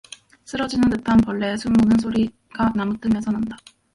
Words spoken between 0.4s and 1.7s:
스러지는 듯한 벌레의